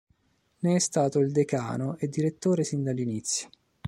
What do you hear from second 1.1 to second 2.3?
il decano e